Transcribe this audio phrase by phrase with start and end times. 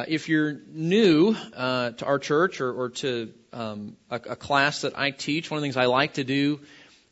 [0.00, 4.80] Uh, if you're new uh, to our church or, or to um, a, a, class
[4.80, 6.60] that I teach, one of the things I like to do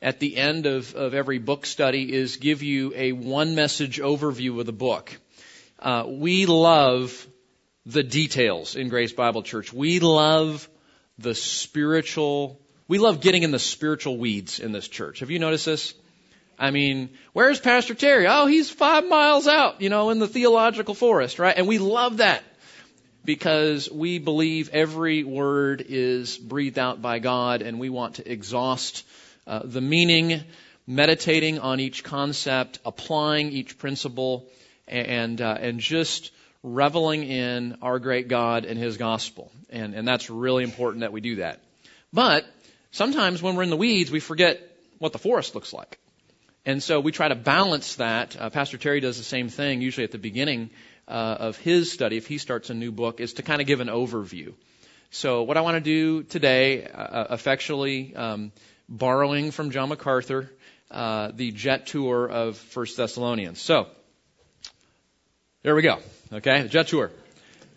[0.01, 4.59] at the end of, of every book study is give you a one message overview
[4.59, 5.15] of the book.
[5.79, 7.27] Uh, we love
[7.85, 9.71] the details in Grace Bible Church.
[9.71, 10.67] We love
[11.19, 15.21] the spiritual, we love getting in the spiritual weeds in this church.
[15.21, 15.93] Have you noticed this?
[16.59, 18.27] I mean, where's Pastor Terry?
[18.27, 21.55] Oh, he's five miles out, you know, in the theological forest, right?
[21.55, 22.43] And we love that
[23.29, 29.05] because we believe every word is breathed out by God and we want to exhaust
[29.47, 30.43] uh, the meaning,
[30.87, 34.49] meditating on each concept, applying each principle,
[34.87, 36.33] and, uh, and just
[36.63, 39.53] reveling in our great God and His gospel.
[39.69, 41.61] And, and that's really important that we do that.
[42.15, 42.47] But
[42.93, 44.59] sometimes when we're in the weeds, we forget
[45.01, 45.99] what the forest looks like.
[46.65, 48.41] And so we try to balance that.
[48.41, 50.71] Uh, Pastor Terry does the same thing, usually at the beginning
[51.09, 53.81] uh, of his study, if he starts a new book, is to kind of give
[53.81, 54.53] an overview.
[55.11, 58.53] So what I want to do today, uh, uh, effectually um,
[58.89, 60.51] borrowing from John MacArthur,
[60.91, 63.61] uh, the jet tour of First Thessalonians.
[63.61, 63.87] So
[65.63, 65.99] there we go.
[66.33, 67.11] Okay, the jet tour.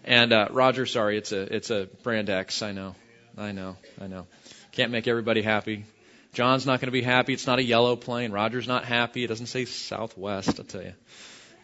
[0.03, 2.61] And uh, Roger, sorry, it's a it's a brand X.
[2.61, 2.95] I know,
[3.38, 4.27] I know, I know.
[4.73, 5.85] Can't make everybody happy.
[6.33, 7.33] John's not going to be happy.
[7.33, 8.31] It's not a yellow plane.
[8.31, 9.23] Roger's not happy.
[9.23, 10.93] It doesn't say Southwest, I'll tell you.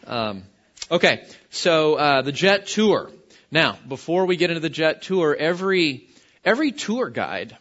[0.06, 0.42] Um,
[0.90, 3.10] okay, so uh, the jet tour.
[3.50, 6.08] Now, before we get into the jet tour, every
[6.44, 7.56] every tour guide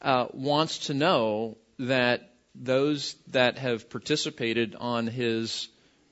[0.00, 5.68] uh, wants to know that those that have participated on his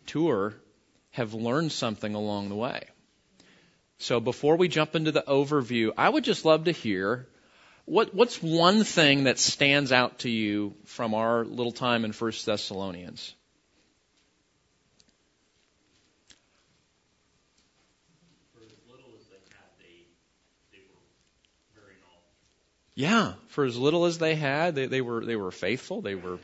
[0.07, 0.55] tour
[1.11, 2.83] have learned something along the way.
[3.99, 7.29] So before we jump into the overview, I would just love to hear
[7.85, 12.47] what, what's one thing that stands out to you from our little time in First
[12.47, 13.35] Thessalonians?
[22.95, 26.03] Yeah, for as little as they had, they, they were they were faithful.
[26.03, 26.39] They were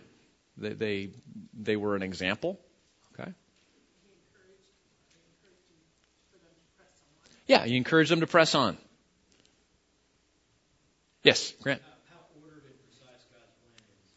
[0.56, 1.10] they they,
[1.52, 2.58] they were an example.
[3.12, 3.32] Okay.
[7.46, 8.78] Yeah, you encourage them to press on.
[11.22, 11.82] Yes, Grant.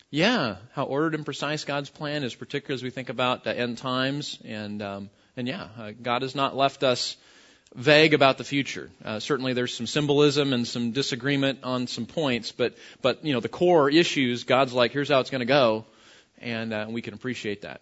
[0.09, 3.77] Yeah, how ordered and precise God's plan is, particularly as we think about the end
[3.77, 7.15] times, and um, and yeah, uh, God has not left us
[7.75, 8.89] vague about the future.
[9.03, 13.39] Uh, certainly, there's some symbolism and some disagreement on some points, but but you know
[13.39, 15.85] the core issues, God's like, here's how it's going to go,
[16.39, 17.81] and uh, we can appreciate that.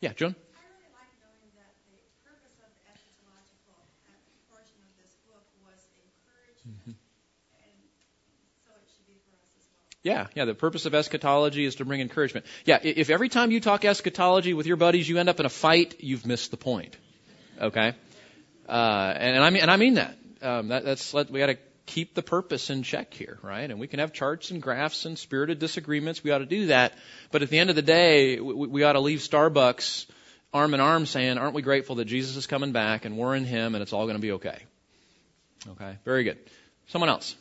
[0.00, 0.36] Yeah, Joan.
[10.04, 10.44] Yeah, yeah.
[10.46, 12.46] The purpose of eschatology is to bring encouragement.
[12.64, 15.50] Yeah, if every time you talk eschatology with your buddies, you end up in a
[15.50, 16.96] fight, you've missed the point.
[17.60, 17.92] Okay,
[18.68, 20.16] uh, and, and I mean, and I mean that.
[20.40, 21.58] Um, that that's we got to
[21.88, 23.68] keep the purpose in check here, right?
[23.68, 26.22] And we can have charts and graphs and spirited disagreements.
[26.22, 26.92] We ought to do that.
[27.32, 30.06] But at the end of the day, we, we ought to leave Starbucks
[30.52, 33.44] arm in arm saying, aren't we grateful that Jesus is coming back and we're in
[33.44, 34.58] Him and it's all going to be okay?
[35.66, 36.38] Okay, very good.
[36.88, 37.34] Someone else.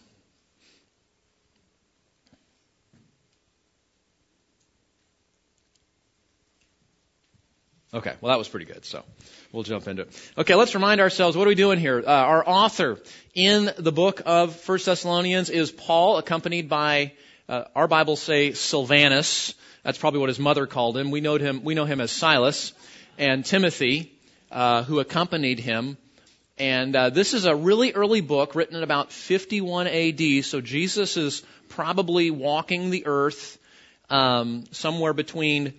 [7.93, 9.03] Okay, well that was pretty good, so
[9.51, 10.31] we'll jump into it.
[10.37, 12.03] Okay, let's remind ourselves, what are we doing here?
[12.05, 12.99] Uh, our author
[13.33, 17.13] in the book of First Thessalonians is Paul, accompanied by,
[17.47, 19.53] uh, our Bibles say Silvanus.
[19.83, 21.11] That's probably what his mother called him.
[21.11, 22.73] We know him, we know him as Silas,
[23.17, 24.11] and Timothy,
[24.51, 25.97] uh, who accompanied him.
[26.57, 31.15] And uh, this is a really early book written in about 51 AD, so Jesus
[31.15, 33.59] is probably walking the earth
[34.09, 35.73] um, somewhere between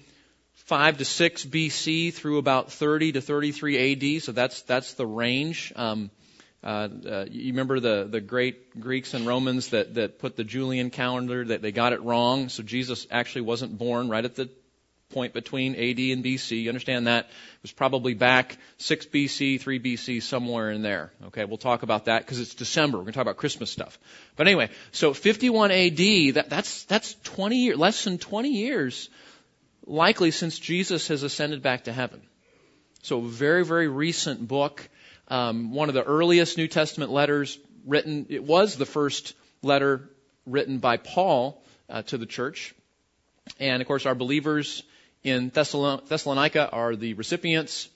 [0.68, 4.22] 5 to 6 BC through about 30 to 33 AD.
[4.22, 5.72] So that's that's the range.
[5.74, 6.10] Um,
[6.62, 10.90] uh, uh, you remember the the great Greeks and Romans that that put the Julian
[10.90, 12.50] calendar that they got it wrong.
[12.50, 14.50] So Jesus actually wasn't born right at the
[15.08, 16.64] point between AD and BC.
[16.64, 17.24] You understand that?
[17.24, 21.12] It was probably back 6 BC, 3 BC, somewhere in there.
[21.28, 22.98] Okay, we'll talk about that because it's December.
[22.98, 23.98] We're going to talk about Christmas stuff.
[24.36, 25.96] But anyway, so 51 AD,
[26.34, 29.08] that, that's, that's 20 years, less than 20 years
[29.88, 32.22] likely since Jesus has ascended back to heaven.
[33.02, 34.88] So, very, very recent book.
[35.28, 38.26] Um, one of the earliest New Testament letters written.
[38.28, 40.08] It was the first letter
[40.46, 42.74] written by Paul uh, to the church.
[43.58, 44.82] And of course, our believers
[45.24, 47.88] in Thessalonica are the recipients.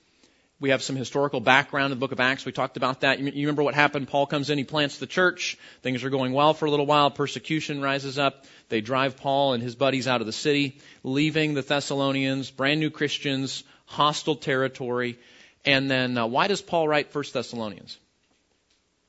[0.62, 2.46] We have some historical background in the book of Acts.
[2.46, 3.18] We talked about that.
[3.18, 4.06] You remember what happened?
[4.06, 5.58] Paul comes in, he plants the church.
[5.82, 7.10] Things are going well for a little while.
[7.10, 8.44] Persecution rises up.
[8.68, 12.90] They drive Paul and his buddies out of the city, leaving the Thessalonians, brand new
[12.90, 15.18] Christians, hostile territory.
[15.64, 17.98] And then uh, why does Paul write First Thessalonians?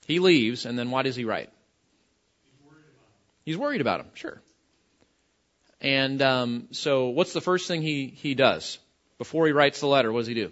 [0.08, 1.52] He leaves, and then why does he write?
[3.46, 4.42] He's worried about him, sure.
[5.80, 8.80] And um, so, what's the first thing he he does
[9.20, 10.12] before he writes the letter?
[10.12, 10.52] What does he do?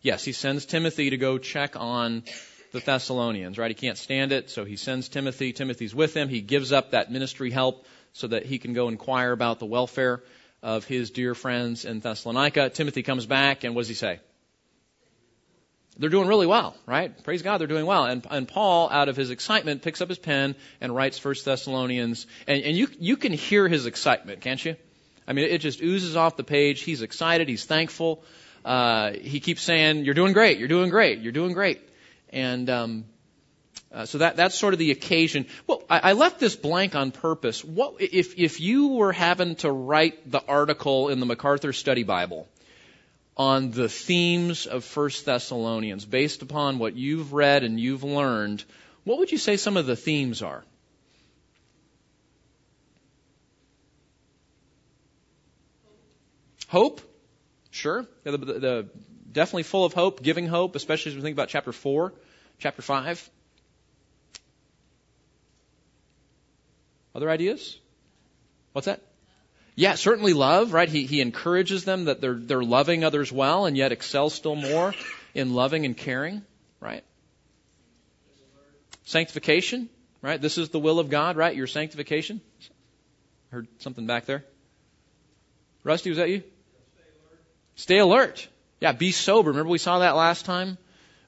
[0.00, 2.22] Yes, he sends Timothy to go check on
[2.72, 3.70] the Thessalonians, right?
[3.70, 5.52] He can't stand it, so he sends Timothy.
[5.52, 6.28] Timothy's with him.
[6.28, 10.22] He gives up that ministry help so that he can go inquire about the welfare
[10.62, 12.70] of his dear friends in Thessalonica.
[12.70, 14.20] Timothy comes back, and what does he say?
[15.98, 17.12] They're doing really well, right?
[17.24, 18.04] Praise God, they're doing well.
[18.04, 22.26] And, and Paul, out of his excitement, picks up his pen and writes First Thessalonians.
[22.46, 24.76] And, and you, you can hear his excitement, can't you?
[25.26, 26.82] I mean, it just oozes off the page.
[26.82, 27.48] He's excited.
[27.48, 28.22] He's thankful.
[28.64, 30.58] Uh, he keeps saying, "You're doing great.
[30.58, 31.20] You're doing great.
[31.20, 31.80] You're doing great."
[32.30, 33.04] And um,
[33.92, 35.46] uh, so that that's sort of the occasion.
[35.66, 37.64] Well, I, I left this blank on purpose.
[37.64, 42.46] What if if you were having to write the article in the MacArthur Study Bible
[43.36, 48.62] on the themes of First Thessalonians based upon what you've read and you've learned?
[49.04, 50.64] What would you say some of the themes are?
[56.68, 57.00] Hope,
[57.78, 58.06] sure.
[58.24, 58.88] The, the, the,
[59.32, 62.12] definitely full of hope, giving hope, especially as we think about chapter four,
[62.58, 63.28] chapter five.
[67.14, 67.78] Other ideas?
[68.72, 69.00] What's that?
[69.74, 70.88] Yeah, certainly love, right?
[70.88, 74.92] He, he encourages them that they're, they're loving others well and yet excel still more
[75.34, 76.42] in loving and caring,
[76.80, 77.04] right?
[79.04, 79.88] Sanctification,
[80.20, 80.40] right?
[80.40, 81.54] This is the will of God, right?
[81.54, 82.40] Your sanctification.
[83.50, 84.44] Heard something back there.
[85.84, 86.42] Rusty, was that you?
[87.78, 88.48] Stay alert.
[88.80, 89.50] Yeah, be sober.
[89.50, 90.78] Remember we saw that last time?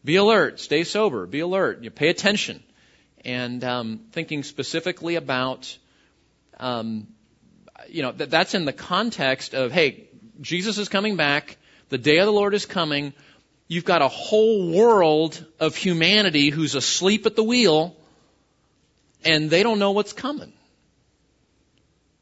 [0.05, 0.59] Be alert.
[0.59, 1.25] Stay sober.
[1.25, 1.85] Be alert.
[1.85, 2.61] You pay attention
[3.25, 5.79] and um, thinking specifically about,
[6.59, 7.07] um,
[7.89, 10.09] you know, that, that's in the context of, hey,
[10.41, 11.57] Jesus is coming back.
[11.89, 13.13] The day of the Lord is coming.
[13.69, 17.95] You've got a whole world of humanity who's asleep at the wheel,
[19.25, 20.53] and they don't know what's coming.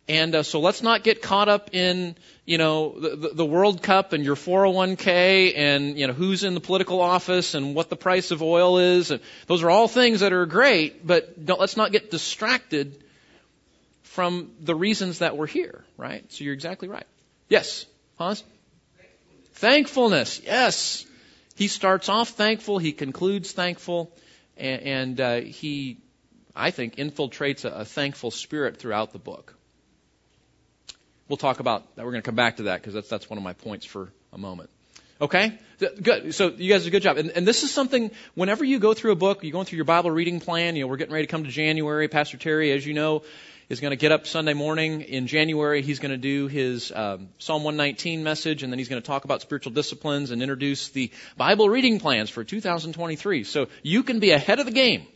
[0.08, 2.16] And uh, so let's not get caught up in,
[2.46, 6.60] you know, the, the World Cup and your 401k and, you know, who's in the
[6.60, 9.10] political office and what the price of oil is.
[9.10, 13.04] And those are all things that are great, but don't, let's not get distracted
[14.02, 16.24] from the reasons that we're here, right?
[16.32, 17.06] So you're exactly right.
[17.50, 17.84] Yes,
[18.16, 18.42] Hans?
[19.52, 20.40] Thankfulness.
[20.42, 21.04] Yes.
[21.54, 24.10] He starts off thankful, he concludes thankful,
[24.56, 25.98] and, and uh, he,
[26.56, 29.57] I think, infiltrates a, a thankful spirit throughout the book.
[31.28, 32.04] We'll talk about that.
[32.04, 34.10] We're going to come back to that because that's, that's one of my points for
[34.32, 34.70] a moment.
[35.20, 35.58] Okay?
[35.78, 36.34] Good.
[36.34, 37.18] So you guys did a good job.
[37.18, 39.84] And, and this is something, whenever you go through a book, you're going through your
[39.84, 42.08] Bible reading plan, you know, we're getting ready to come to January.
[42.08, 43.22] Pastor Terry, as you know,
[43.68, 45.82] is going to get up Sunday morning in January.
[45.82, 49.24] He's going to do his um, Psalm 119 message, and then he's going to talk
[49.24, 53.44] about spiritual disciplines and introduce the Bible reading plans for 2023.
[53.44, 55.06] So you can be ahead of the game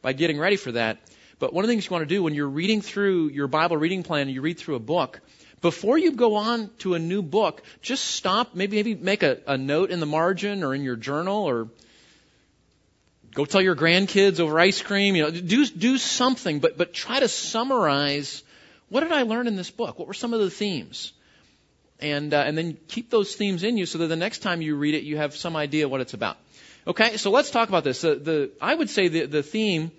[0.00, 0.98] by getting ready for that.
[1.38, 3.76] But one of the things you want to do when you're reading through your Bible
[3.76, 5.20] reading plan you read through a book,
[5.62, 9.56] before you go on to a new book, just stop, maybe, maybe make a, a
[9.56, 11.68] note in the margin or in your journal or
[13.32, 17.20] go tell your grandkids over ice cream, you know, do, do something, but, but try
[17.20, 18.42] to summarize
[18.88, 19.98] what did I learn in this book?
[19.98, 21.12] What were some of the themes?
[21.98, 24.76] And, uh, and then keep those themes in you so that the next time you
[24.76, 26.36] read it, you have some idea what it's about.
[26.86, 28.00] Okay, so let's talk about this.
[28.00, 29.92] The, the, I would say the, the theme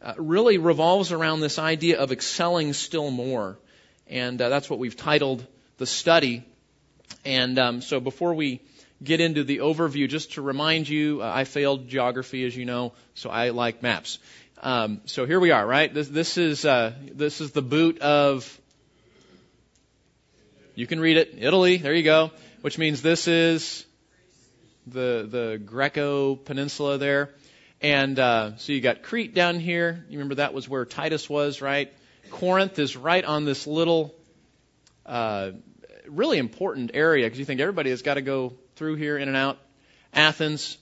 [0.00, 3.58] uh, really revolves around this idea of excelling still more
[4.08, 5.46] and uh, that's what we've titled
[5.78, 6.44] the study.
[7.24, 8.60] And um, so before we
[9.02, 12.92] get into the overview, just to remind you, uh, I failed geography, as you know,
[13.14, 14.18] so I like maps.
[14.62, 15.92] Um, so here we are, right?
[15.92, 18.58] This, this is uh, this is the boot of.
[20.74, 21.76] You can read it, Italy.
[21.76, 22.30] There you go.
[22.62, 23.84] Which means this is
[24.86, 27.30] the the Greco Peninsula there,
[27.80, 30.04] and uh, so you got Crete down here.
[30.08, 31.92] You remember that was where Titus was, right?
[32.32, 34.14] Corinth is right on this little,
[35.06, 35.50] uh,
[36.08, 39.36] really important area because you think everybody has got to go through here in and
[39.36, 39.58] out.
[40.12, 40.76] Athens,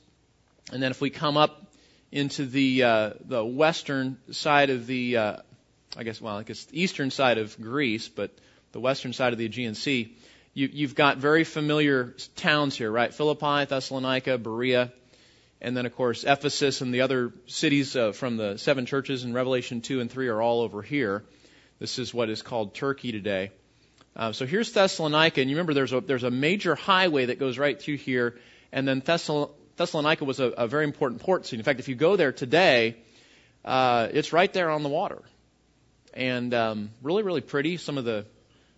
[0.73, 1.67] and then if we come up
[2.11, 5.37] into the uh, the western side of the, uh,
[5.97, 8.31] I guess, well, I guess the eastern side of Greece, but
[8.73, 10.17] the western side of the Aegean Sea,
[10.55, 13.13] you, you've got very familiar towns here, right?
[13.13, 14.93] Philippi, Thessalonica, Berea,
[15.61, 19.33] and then of course Ephesus and the other cities uh, from the seven churches in
[19.33, 21.25] Revelation 2 and 3 are all over here.
[21.81, 23.53] This is what is called Turkey today.
[24.15, 27.57] Uh, so here's Thessalonica, and you remember there's a there's a major highway that goes
[27.57, 28.39] right through here,
[28.71, 31.59] and then Thessalon- Thessalonica was a, a very important port city.
[31.59, 32.97] In fact, if you go there today,
[33.65, 35.23] uh, it's right there on the water,
[36.13, 37.79] and um, really really pretty.
[37.79, 38.27] Some of the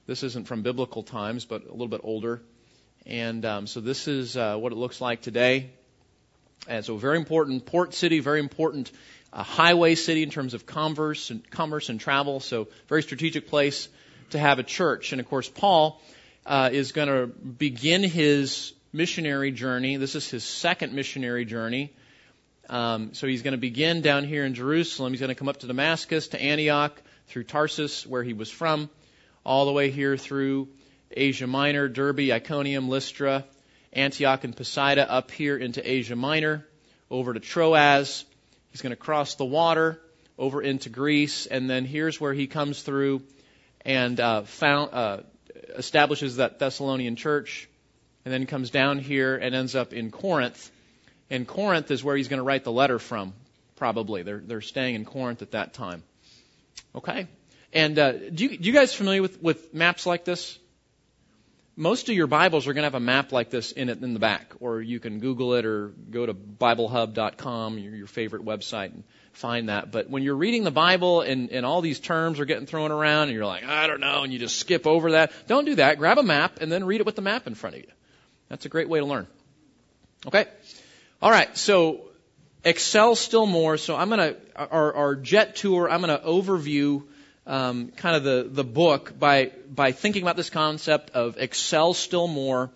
[0.07, 2.41] this isn't from biblical times, but a little bit older,
[3.05, 5.71] And um, so this is uh, what it looks like today.
[6.69, 8.93] And so very important port city, very important
[9.33, 12.41] uh, highway city in terms of commerce and commerce and travel.
[12.41, 13.89] So very strategic place
[14.31, 15.13] to have a church.
[15.13, 16.01] And of course, Paul
[16.45, 19.97] uh, is going to begin his missionary journey.
[19.97, 21.93] This is his second missionary journey.
[22.69, 25.13] Um, so he's going to begin down here in Jerusalem.
[25.13, 28.89] He's going to come up to Damascus, to Antioch, through Tarsus, where he was from,
[29.45, 30.69] all the way here through
[31.11, 33.45] Asia Minor, Derbe, Iconium, Lystra,
[33.93, 36.67] Antioch, and Pisidia, up here into Asia Minor,
[37.11, 38.25] over to Troas.
[38.73, 40.01] He's going to cross the water
[40.39, 43.23] over into Greece, and then here's where he comes through
[43.85, 45.19] and uh, found, uh,
[45.77, 47.69] establishes that Thessalonian church,
[48.25, 50.71] and then comes down here and ends up in Corinth.
[51.29, 53.35] And Corinth is where he's going to write the letter from,
[53.77, 54.23] probably.
[54.23, 56.03] They're, they're staying in Corinth at that time.
[56.95, 57.27] Okay?
[57.73, 60.59] And uh, do, you, do you guys familiar with, with maps like this?
[61.77, 64.13] Most of your Bibles are going to have a map like this in it in
[64.13, 68.93] the back, or you can Google it or go to BibleHub.com, your, your favorite website,
[68.93, 69.91] and find that.
[69.91, 73.29] But when you're reading the Bible and, and all these terms are getting thrown around,
[73.29, 75.99] and you're like, I don't know, and you just skip over that, don't do that.
[75.99, 77.91] Grab a map and then read it with the map in front of you.
[78.49, 79.27] That's a great way to learn.
[80.27, 80.45] Okay.
[81.23, 81.57] All right.
[81.57, 82.03] So
[82.65, 83.79] excel still more.
[83.79, 85.91] So I'm going to our, our jet tour.
[85.91, 87.05] I'm going to overview
[87.47, 92.29] um, kind of the, the book by, by thinking about this concept of excel still
[92.29, 92.71] more.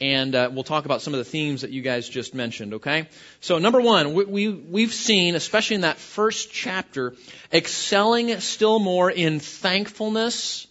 [0.00, 3.06] And uh, we'll talk about some of the themes that you guys just mentioned, okay?
[3.40, 7.14] So, number one, we, we, we've seen, especially in that first chapter,
[7.52, 10.66] excelling still more in thankfulness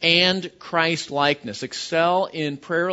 [0.00, 1.64] and Christ likeness.
[1.64, 2.90] Excel in prayer,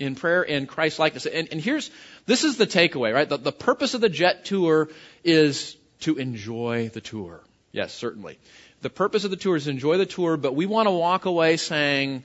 [0.00, 1.26] in prayer and Christ likeness.
[1.26, 1.92] And, and here's,
[2.26, 3.28] this is the takeaway, right?
[3.28, 4.88] The, the purpose of the jet tour
[5.22, 7.44] is to enjoy the tour.
[7.72, 8.38] Yes, certainly.
[8.82, 11.24] The purpose of the tour is to enjoy the tour, but we want to walk
[11.26, 12.24] away saying,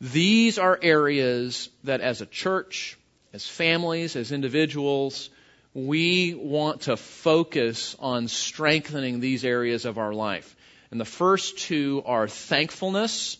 [0.00, 2.98] these are areas that as a church,
[3.32, 5.30] as families, as individuals,
[5.74, 10.56] we want to focus on strengthening these areas of our life.
[10.90, 13.36] And the first two are thankfulness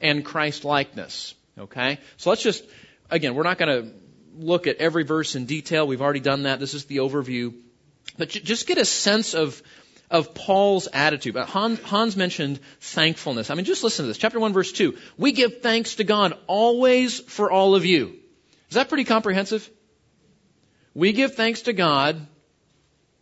[0.00, 1.34] and Christ likeness.
[1.58, 1.98] Okay?
[2.16, 2.64] So let's just,
[3.10, 3.92] again, we're not going to
[4.38, 5.86] look at every verse in detail.
[5.86, 6.60] We've already done that.
[6.60, 7.54] This is the overview.
[8.18, 9.62] But just get a sense of
[10.10, 11.36] of Paul's attitude.
[11.36, 13.50] Hans, Hans mentioned thankfulness.
[13.50, 14.18] I mean, just listen to this.
[14.18, 14.96] Chapter 1, verse 2.
[15.16, 18.14] We give thanks to God always for all of you.
[18.68, 19.68] Is that pretty comprehensive?
[20.94, 22.26] We give thanks to God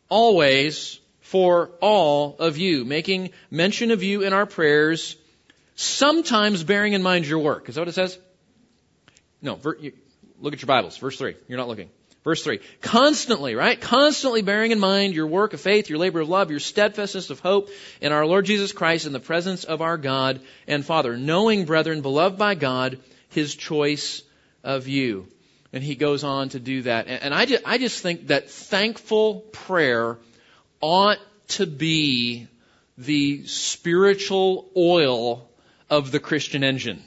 [0.09, 5.17] always for all of you, making mention of you in our prayers,
[5.75, 7.69] sometimes bearing in mind your work.
[7.69, 8.19] Is that what it says?
[9.43, 10.97] No, look at your Bibles.
[10.99, 11.35] Verse 3.
[11.49, 11.91] You're not looking.
[12.25, 12.59] Verse 3.
[12.81, 13.79] Constantly, right?
[13.79, 17.41] Constantly bearing in mind your work of faith, your labor of love, your steadfastness of
[17.41, 17.69] hope
[18.01, 21.19] in our Lord Jesus Christ in the presence of our God and Father.
[21.19, 24.23] Knowing, brethren, beloved by God, His choice
[24.65, 25.29] of you.
[25.75, 27.09] And he goes on to do that.
[27.09, 30.19] And I just, I just think that thankful prayer
[30.81, 32.47] ought to be
[32.97, 35.49] the spiritual oil
[35.91, 37.03] of the Christian engine.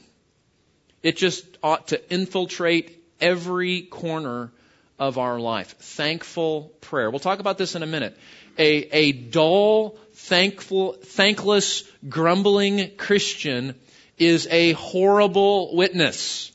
[1.02, 4.52] It just ought to infiltrate every corner
[4.98, 5.76] of our life.
[5.78, 7.10] Thankful prayer.
[7.10, 8.16] We'll talk about this in a minute.
[8.58, 13.76] A, a dull, thankful, thankless, grumbling Christian
[14.18, 16.50] is a horrible witness.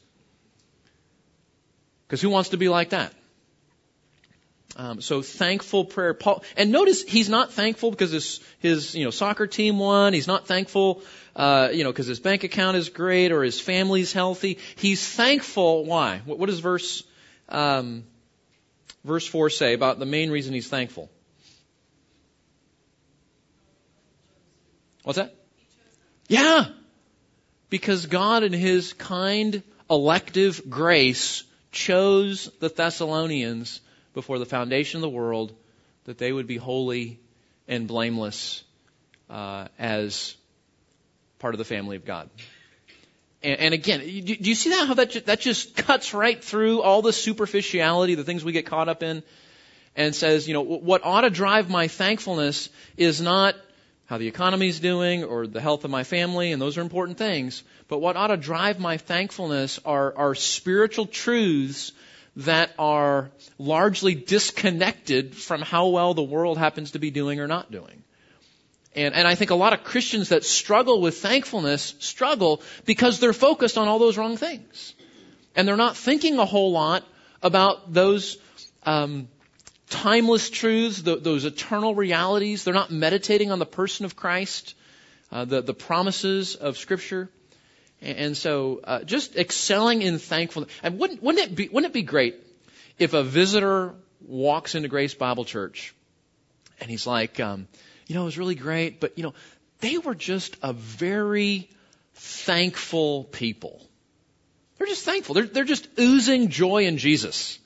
[2.06, 3.14] Because who wants to be like that?
[4.76, 6.14] Um, so thankful prayer.
[6.14, 10.14] Paul, and notice he's not thankful because his his you know soccer team won.
[10.14, 11.04] He's not thankful,
[11.36, 14.58] uh, you know, because his bank account is great or his family's healthy.
[14.76, 15.86] He's thankful.
[15.86, 16.22] Why?
[16.26, 17.04] What, what does verse
[17.50, 18.04] um,
[19.04, 21.10] verse 4 say about the main reason he's thankful?
[25.04, 25.36] What's that?
[26.28, 26.66] Yeah.
[27.70, 33.82] Because God in his kind elective grace chose the Thessalonians
[34.14, 35.54] before the foundation of the world
[36.06, 37.20] that they would be holy
[37.68, 38.64] and blameless
[39.30, 40.36] uh, as
[41.40, 42.30] part of the family of God.
[43.44, 46.82] And, and again, do you see that how that just, that just cuts right through
[46.82, 49.24] all the superficiality, the things we get caught up in,
[49.96, 53.56] and says, you know, what ought to drive my thankfulness is not
[54.06, 57.64] how the economy's doing or the health of my family, and those are important things.
[57.88, 61.92] But what ought to drive my thankfulness are, are spiritual truths
[62.38, 67.72] that are largely disconnected from how well the world happens to be doing or not
[67.72, 68.04] doing.
[68.96, 73.34] And, and I think a lot of Christians that struggle with thankfulness struggle because they're
[73.34, 74.94] focused on all those wrong things.
[75.56, 77.04] And they're not thinking a whole lot
[77.42, 78.38] about those
[78.84, 79.28] um,
[79.90, 82.64] timeless truths, the, those eternal realities.
[82.64, 84.76] They're not meditating on the person of Christ,
[85.32, 87.30] uh, the, the promises of Scripture.
[88.02, 90.72] And so, uh, just excelling in thankfulness.
[90.84, 92.36] And wouldn't, wouldn't it be, wouldn't it be great
[93.00, 93.94] if a visitor
[94.28, 95.96] walks into Grace Bible Church
[96.80, 97.68] and he's like, um,
[98.08, 99.34] you know, it was really great, but you know,
[99.80, 101.70] they were just a very
[102.14, 103.82] thankful people.
[104.78, 105.36] They're just thankful.
[105.36, 107.60] They're, they're just oozing joy in Jesus.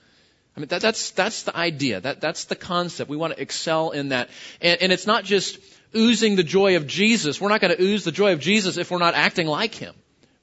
[0.56, 2.02] I mean, that, that's, that's the idea.
[2.02, 3.10] That, that's the concept.
[3.10, 4.30] We want to excel in that.
[4.62, 5.60] And, and it's not just
[5.96, 7.40] oozing the joy of Jesus.
[7.40, 9.94] We're not going to ooze the joy of Jesus if we're not acting like Him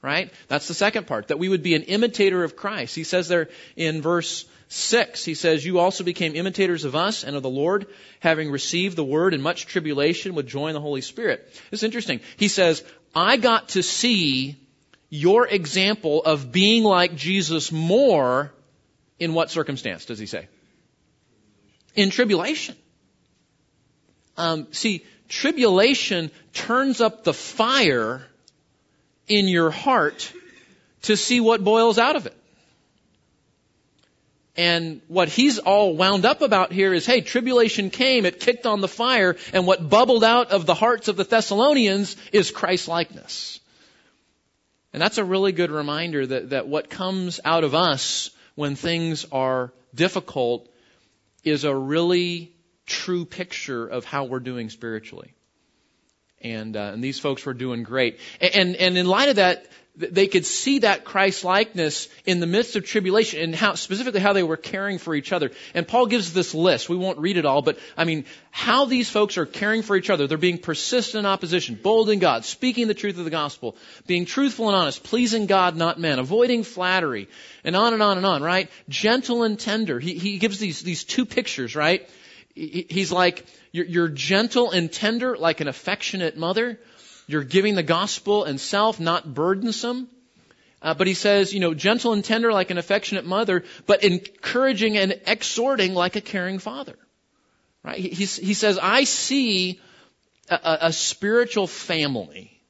[0.05, 0.31] right?
[0.49, 2.93] That's the second part, that we would be an imitator of Christ.
[2.93, 7.35] He says there in verse 6, he says, You also became imitators of us and
[7.35, 7.87] of the Lord,
[8.19, 11.47] having received the word in much tribulation with joy in the Holy Spirit.
[11.71, 12.21] It's interesting.
[12.37, 14.57] He says, I got to see
[15.09, 18.51] your example of being like Jesus more
[19.19, 20.47] in what circumstance, does he say?
[21.95, 22.75] In tribulation.
[24.37, 28.25] Um, see, tribulation turns up the fire
[29.27, 30.33] in your heart
[31.03, 32.35] to see what boils out of it.
[34.57, 38.81] And what he's all wound up about here is, hey, tribulation came, it kicked on
[38.81, 43.59] the fire, and what bubbled out of the hearts of the Thessalonians is Christ likeness.
[44.93, 49.25] And that's a really good reminder that, that what comes out of us when things
[49.31, 50.69] are difficult
[51.43, 52.53] is a really
[52.85, 55.35] true picture of how we're doing spiritually
[56.45, 58.19] and uh, and these folks were doing great.
[58.39, 59.65] And and in light of that,
[59.97, 64.33] they could see that Christ likeness in the midst of tribulation and how specifically how
[64.33, 65.51] they were caring for each other.
[65.73, 66.89] And Paul gives this list.
[66.89, 70.09] We won't read it all, but I mean how these folks are caring for each
[70.09, 70.27] other.
[70.27, 74.25] They're being persistent in opposition, bold in God, speaking the truth of the gospel, being
[74.25, 77.29] truthful and honest, pleasing God, not men, avoiding flattery,
[77.63, 78.43] and on and on and on.
[78.43, 78.69] Right?
[78.89, 79.99] Gentle and tender.
[79.99, 81.75] He he gives these these two pictures.
[81.75, 82.09] Right?
[82.53, 86.79] He's like you're, you're gentle and tender like an affectionate mother.
[87.27, 90.07] You're giving the gospel and self, not burdensome.
[90.81, 94.97] Uh, but he says, you know, gentle and tender like an affectionate mother, but encouraging
[94.97, 96.95] and exhorting like a caring father.
[97.83, 97.97] Right?
[97.97, 99.79] He, he says, I see
[100.49, 102.61] a, a spiritual family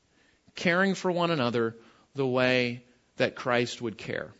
[0.56, 1.76] caring for one another
[2.15, 2.84] the way
[3.18, 4.32] that Christ would care.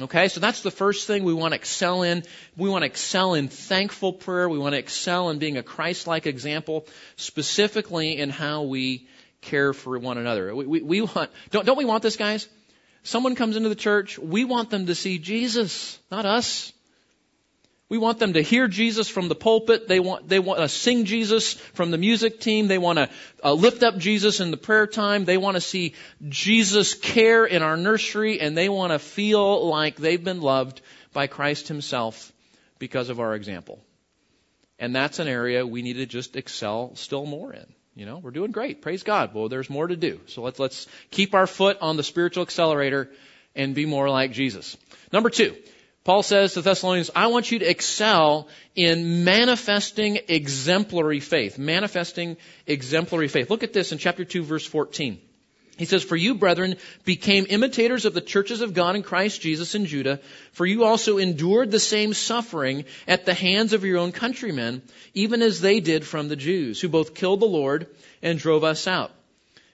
[0.00, 2.24] Okay, so that's the first thing we want to excel in.
[2.56, 4.48] We want to excel in thankful prayer.
[4.48, 9.06] We want to excel in being a Christ-like example, specifically in how we
[9.44, 10.54] care for one another.
[10.54, 12.48] We, we, we want, don't, don't we want this, guys?
[13.02, 16.72] Someone comes into the church, we want them to see Jesus, not us.
[17.90, 19.86] We want them to hear Jesus from the pulpit.
[19.88, 22.66] They want, they want to sing Jesus from the music team.
[22.66, 23.10] They want to
[23.42, 25.26] uh, lift up Jesus in the prayer time.
[25.26, 25.94] They want to see
[26.28, 30.80] Jesus care in our nursery and they want to feel like they've been loved
[31.12, 32.32] by Christ himself
[32.78, 33.84] because of our example.
[34.78, 37.66] And that's an area we need to just excel still more in.
[37.94, 38.82] You know, we're doing great.
[38.82, 39.34] Praise God.
[39.34, 40.20] Well, there's more to do.
[40.26, 43.10] So let's, let's keep our foot on the spiritual accelerator
[43.54, 44.76] and be more like Jesus.
[45.12, 45.54] Number two,
[46.02, 51.56] Paul says to Thessalonians, I want you to excel in manifesting exemplary faith.
[51.56, 53.48] Manifesting exemplary faith.
[53.48, 55.20] Look at this in chapter 2 verse 14.
[55.76, 59.74] He says, For you, brethren, became imitators of the churches of God in Christ Jesus
[59.74, 60.20] in Judah,
[60.52, 64.82] for you also endured the same suffering at the hands of your own countrymen,
[65.14, 67.88] even as they did from the Jews, who both killed the Lord
[68.22, 69.10] and drove us out.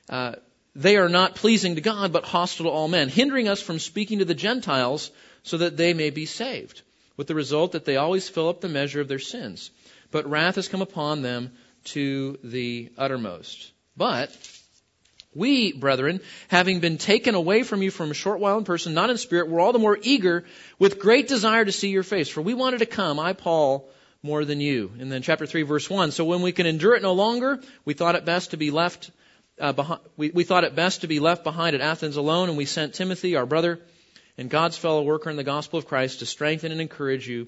[0.09, 0.37] Uh,
[0.75, 4.21] they are not pleasing to God, but hostile to all men, hindering us from speaking
[4.21, 5.11] to the Gentiles
[5.43, 6.81] so that they may be saved,
[7.17, 9.71] with the result that they always fill up the measure of their sins.
[10.11, 11.53] But wrath has come upon them
[11.85, 13.73] to the uttermost.
[13.97, 14.35] But
[15.35, 19.11] we, brethren, having been taken away from you from a short while in person, not
[19.11, 20.45] in spirit, were all the more eager
[20.79, 22.29] with great desire to see your face.
[22.29, 23.89] For we wanted to come, I, Paul,
[24.23, 24.91] more than you.
[24.99, 26.11] And then chapter 3 verse 1.
[26.11, 29.13] So when we can endure it no longer, we thought it best to be left,
[29.61, 32.59] uh, behind, we, we thought it best to be left behind at Athens alone, and
[32.59, 33.81] we sent Timothy, our brother,
[34.37, 37.47] and God's fellow worker in the gospel of Christ to strengthen and encourage you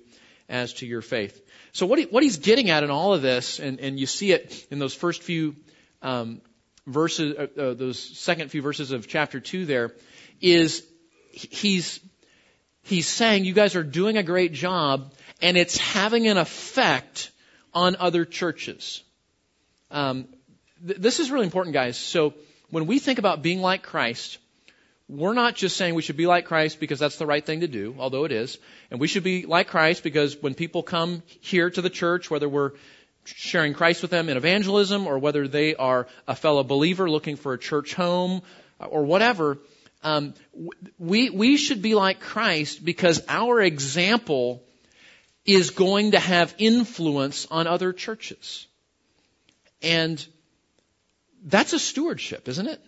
[0.49, 1.41] as to your faith.
[1.73, 4.31] So what, he, what he's getting at in all of this, and, and you see
[4.31, 5.57] it in those first few
[6.03, 6.43] um,
[6.87, 9.93] verses, uh, uh, those second few verses of chapter two, there
[10.41, 10.85] is
[11.31, 12.01] he's
[12.83, 17.31] he's saying you guys are doing a great job, and it's having an effect
[17.73, 19.03] on other churches.
[19.91, 20.29] Um,
[20.87, 21.97] th- this is really important, guys.
[21.97, 22.35] So
[22.71, 24.39] when we think about being like Christ,
[25.09, 27.69] we're not just saying we should be like Christ because that's the right thing to
[27.69, 28.59] do, although it is.
[28.91, 32.49] And we should be like Christ because when people come here to the church, whether
[32.49, 32.73] we're
[33.25, 37.53] sharing Christ with them in evangelism or whether they are a fellow believer looking for
[37.53, 38.43] a church home
[38.79, 39.59] or whatever,
[40.03, 40.35] um,
[40.99, 44.63] we, we should be like Christ because our example
[45.45, 48.67] is going to have influence on other churches.
[49.81, 50.25] And
[51.45, 52.81] that's a stewardship, isn't it?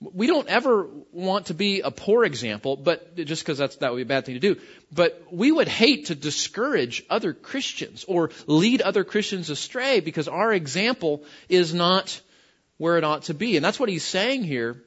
[0.00, 3.96] We don't ever want to be a poor example, but just because that's that would
[3.98, 4.60] be a bad thing to do.
[4.92, 10.52] But we would hate to discourage other Christians or lead other Christians astray because our
[10.52, 12.20] example is not
[12.76, 13.56] where it ought to be.
[13.56, 14.82] And that's what he's saying here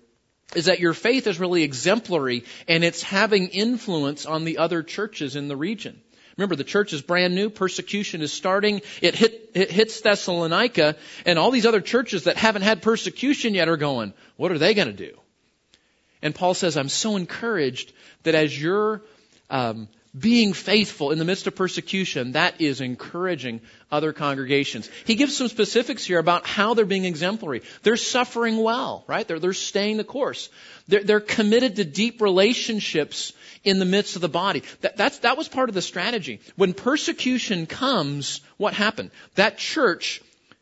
[0.55, 5.35] is that your faith is really exemplary and it's having influence on the other churches
[5.35, 6.01] in the region.
[6.37, 7.49] Remember, the church is brand new.
[7.49, 8.81] Persecution is starting.
[9.01, 10.95] It, hit, it hits Thessalonica,
[11.25, 14.75] and all these other churches that haven't had persecution yet are going, what are they
[14.75, 15.17] going to do?
[16.21, 17.91] And Paul says, I'm so encouraged
[18.23, 19.01] that as you're
[19.49, 24.89] um, being faithful in the midst of persecution, that is encouraging other congregations.
[25.05, 27.61] He gives some specifics here about how they're being exemplary.
[27.83, 29.27] They're suffering well, right?
[29.27, 30.49] They're, they're staying the course.
[30.87, 33.33] They're, they're committed to deep relationships
[33.67, 34.63] in the midst of the body.
[34.79, 36.39] That, that's, that was part of the strategy.
[36.55, 39.11] When persecution comes, what happened?
[39.35, 40.21] That church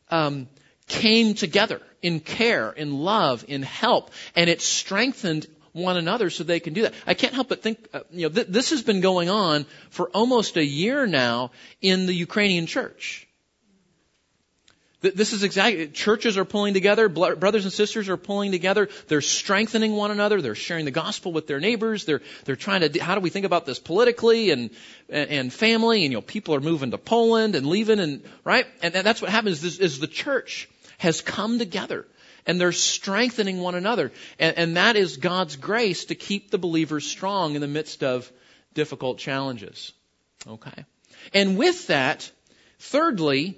[0.10, 0.48] um,
[0.88, 6.60] came together in care, in love, in help, and it strengthened one another so they
[6.60, 6.96] can do that.
[7.06, 10.10] I can't help but think, uh, you know, th- this has been going on for
[10.10, 13.25] almost a year now in the Ukrainian church.
[15.02, 19.94] This is exactly, churches are pulling together, brothers and sisters are pulling together, they're strengthening
[19.94, 23.22] one another, they're sharing the gospel with their neighbors, they're, they're trying to, how do
[23.22, 24.72] we think about this politically and,
[25.10, 28.66] and family, and you know, people are moving to Poland and leaving and, right?
[28.82, 32.08] And, that's what happens is, is the church has come together
[32.48, 34.12] and they're strengthening one another.
[34.40, 38.32] And, and that is God's grace to keep the believers strong in the midst of
[38.74, 39.92] difficult challenges.
[40.48, 40.86] Okay.
[41.34, 42.32] And with that,
[42.80, 43.58] thirdly,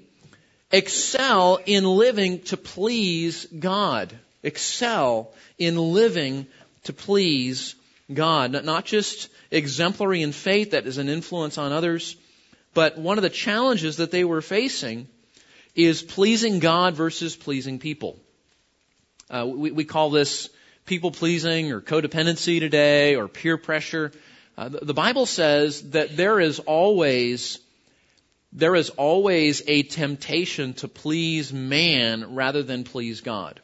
[0.71, 4.13] Excel in living to please God.
[4.43, 6.47] Excel in living
[6.83, 7.75] to please
[8.13, 8.51] God.
[8.65, 12.17] Not just exemplary in faith that is an influence on others,
[12.73, 15.07] but one of the challenges that they were facing
[15.73, 18.19] is pleasing God versus pleasing people.
[19.29, 20.49] Uh, we, we, call this
[20.85, 24.11] people pleasing or codependency today or peer pressure.
[24.57, 27.59] Uh, the, the Bible says that there is always
[28.53, 33.61] there is always a temptation to please man rather than please God.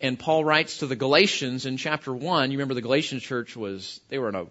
[0.00, 4.00] And Paul writes to the Galatians in chapter 1, you remember the Galatian church was,
[4.08, 4.46] they were in a,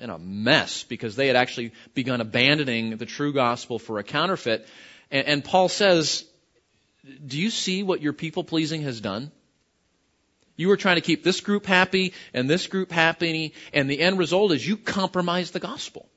[0.00, 4.66] in a mess because they had actually begun abandoning the true gospel for a counterfeit.
[5.10, 6.24] And, and Paul says,
[7.24, 9.30] do you see what your people pleasing has done?
[10.56, 14.18] You were trying to keep this group happy and this group happy, and the end
[14.18, 16.08] result is you compromise the gospel.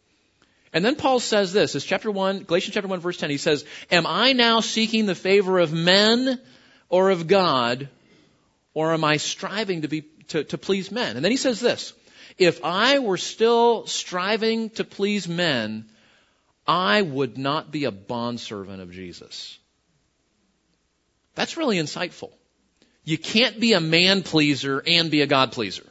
[0.74, 3.66] And then Paul says this, is chapter 1, Galatians chapter 1 verse 10, he says,
[3.90, 6.40] Am I now seeking the favor of men
[6.90, 7.90] or of God,
[8.74, 11.16] or am I striving to be, to, to please men?
[11.16, 11.94] And then he says this,
[12.38, 15.86] If I were still striving to please men,
[16.68, 19.58] I would not be a bondservant of Jesus.
[21.36, 22.32] That's really insightful.
[23.06, 25.86] You can't be a man pleaser and be a God pleaser.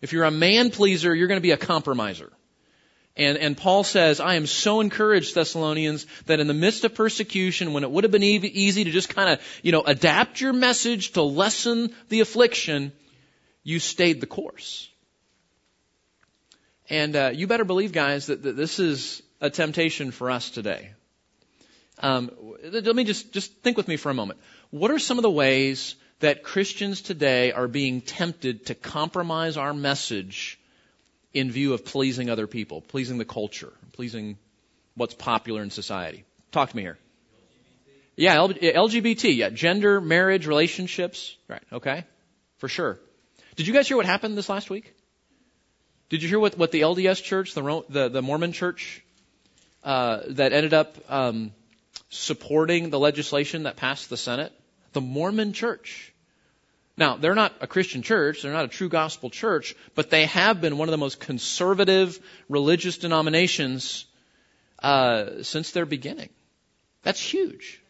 [0.00, 2.30] If you're a man pleaser, you're going to be a compromiser.
[3.20, 7.74] And, and Paul says, I am so encouraged, Thessalonians, that in the midst of persecution,
[7.74, 11.12] when it would have been easy to just kind of, you know, adapt your message
[11.12, 12.92] to lessen the affliction,
[13.62, 14.88] you stayed the course.
[16.88, 20.92] And uh, you better believe, guys, that, that this is a temptation for us today.
[21.98, 22.30] Um,
[22.64, 24.40] let me just, just think with me for a moment.
[24.70, 29.74] What are some of the ways that Christians today are being tempted to compromise our
[29.74, 30.58] message
[31.32, 34.36] in view of pleasing other people, pleasing the culture, pleasing
[34.94, 36.24] what's popular in society.
[36.52, 36.98] Talk to me here.
[38.16, 41.36] Yeah, LGBT, yeah, gender, marriage, relationships.
[41.48, 42.04] Right, okay,
[42.58, 42.98] for sure.
[43.56, 44.94] Did you guys hear what happened this last week?
[46.10, 49.02] Did you hear what, what the LDS church, the, the, the Mormon church,
[49.84, 51.52] uh, that ended up um,
[52.10, 54.52] supporting the legislation that passed the Senate?
[54.92, 56.12] The Mormon church.
[57.00, 60.60] Now, they're not a Christian church, they're not a true gospel church, but they have
[60.60, 62.18] been one of the most conservative
[62.50, 64.04] religious denominations
[64.82, 66.28] uh, since their beginning.
[67.02, 67.80] That's huge.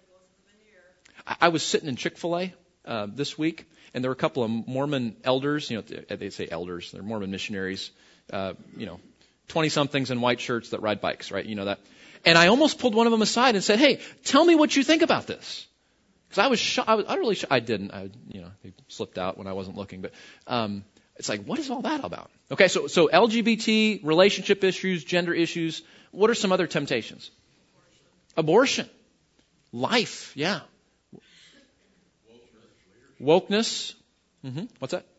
[1.26, 4.24] I, I was sitting in Chick fil A uh, this week, and there were a
[4.24, 7.90] couple of Mormon elders, you know, they say elders, they're Mormon missionaries,
[8.32, 9.00] uh, you know,
[9.48, 11.44] 20 somethings in white shirts that ride bikes, right?
[11.44, 11.80] You know that.
[12.24, 14.84] And I almost pulled one of them aside and said, hey, tell me what you
[14.84, 15.66] think about this.
[16.30, 19.18] Because I was, sh- I was utterly, sh- I didn't, I, you know, they slipped
[19.18, 20.12] out when I wasn't looking, but
[20.46, 20.84] um,
[21.16, 22.30] it's like, what is all that about?
[22.52, 25.82] Okay, so so LGBT relationship issues, gender issues.
[26.12, 27.32] What are some other temptations?
[28.36, 28.88] Abortion, Abortion.
[29.72, 30.60] life, yeah.
[33.20, 33.94] Wokeness.
[34.46, 34.64] Mm-hmm.
[34.78, 35.04] What's that?
[35.04, 35.10] Church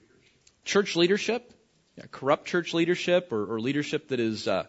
[0.00, 0.64] leadership.
[0.64, 1.52] Church leadership.
[1.98, 4.64] Yeah, corrupt church leadership or, or leadership that is uh,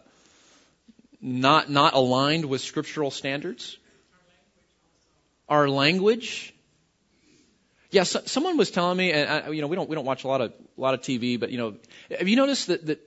[1.22, 3.78] not not aligned with scriptural standards
[5.48, 6.54] our language.
[7.90, 10.24] Yeah, so, someone was telling me, and I, you know, we don't we don't watch
[10.24, 11.76] a lot of a lot of TV, but you know,
[12.16, 13.00] have you noticed that that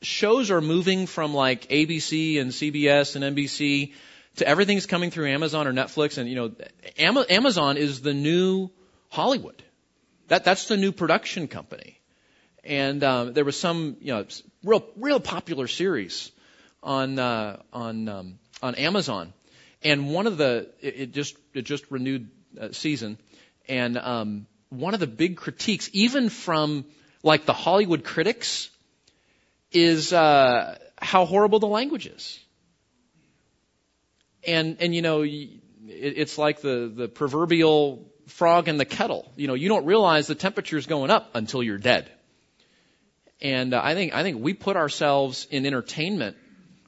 [0.00, 3.94] shows are moving from like ABC and CBS and NBC
[4.36, 6.52] to everything's coming through Amazon or Netflix, and you know,
[6.98, 8.70] Amazon is the new
[9.08, 9.62] Hollywood.
[10.28, 11.98] That that's the new production company.
[12.62, 14.26] And um, there was some you know
[14.62, 16.30] real real popular series
[16.82, 19.32] on uh, on um, on Amazon,
[19.82, 23.18] and one of the it, it just it just renewed uh, season
[23.68, 26.84] and um, one of the big critiques, even from
[27.22, 28.70] like the Hollywood critics,
[29.70, 32.38] is uh, how horrible the language is.
[34.46, 39.30] And and you know, it, it's like the the proverbial frog in the kettle.
[39.36, 42.10] You know, you don't realize the temperature is going up until you're dead.
[43.40, 46.36] And uh, I think I think we put ourselves in entertainment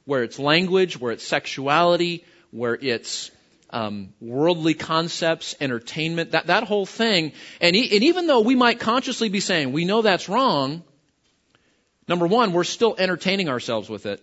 [0.05, 3.31] where it's language, where it's sexuality, where it's
[3.71, 7.31] um, worldly concepts, entertainment, that, that whole thing.
[7.59, 10.83] And, e- and even though we might consciously be saying, we know that's wrong,
[12.07, 14.21] number one, we're still entertaining ourselves with it.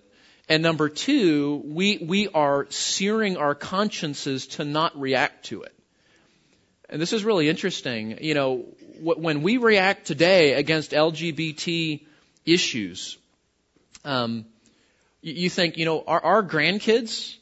[0.49, 5.75] And number two, we, we are searing our consciences to not react to it.
[6.88, 8.19] And this is really interesting.
[8.23, 8.64] You know,
[9.01, 12.05] when we react today against LGBT
[12.47, 13.19] issues,
[14.05, 14.47] um,
[15.21, 17.38] you think, you know, our, our grandkids,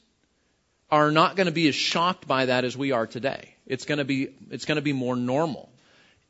[0.91, 3.55] are not going to be as shocked by that as we are today.
[3.67, 5.71] It's going to be it's going to be more normal.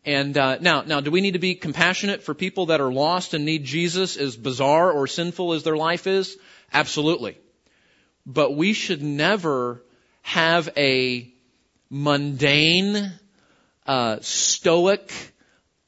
[0.04, 3.34] And uh, now, now, do we need to be compassionate for people that are lost
[3.34, 6.38] and need Jesus, as bizarre or sinful as their life is?
[6.72, 7.36] Absolutely.
[8.24, 9.82] But we should never
[10.22, 11.28] have a
[11.90, 13.12] mundane,
[13.84, 15.12] uh, stoic,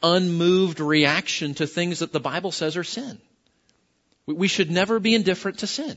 [0.02, 3.20] unmoved reaction to things that the Bible says are sin.
[4.26, 5.96] We should never be indifferent to sin.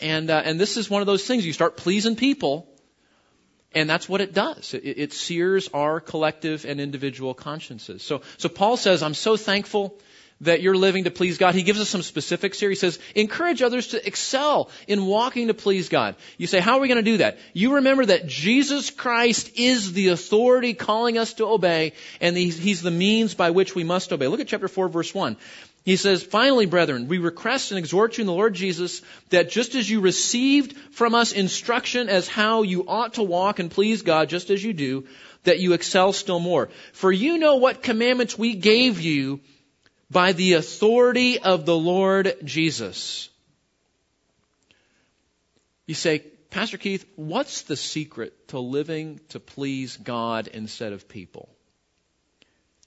[0.00, 1.44] And, uh, and this is one of those things.
[1.44, 2.68] You start pleasing people,
[3.74, 4.74] and that's what it does.
[4.74, 8.02] It, it sears our collective and individual consciences.
[8.02, 9.98] So, so Paul says, I'm so thankful
[10.42, 11.54] that you're living to please God.
[11.54, 12.68] He gives us some specifics here.
[12.68, 16.14] He says, encourage others to excel in walking to please God.
[16.36, 17.38] You say, how are we going to do that?
[17.52, 22.90] You remember that Jesus Christ is the authority calling us to obey, and he's the
[22.90, 24.28] means by which we must obey.
[24.28, 25.36] Look at chapter 4, verse 1.
[25.88, 29.74] He says, finally, brethren, we request and exhort you in the Lord Jesus that just
[29.74, 34.28] as you received from us instruction as how you ought to walk and please God
[34.28, 35.06] just as you do,
[35.44, 36.68] that you excel still more.
[36.92, 39.40] For you know what commandments we gave you
[40.10, 43.30] by the authority of the Lord Jesus.
[45.86, 46.18] You say,
[46.50, 51.48] Pastor Keith, what's the secret to living to please God instead of people?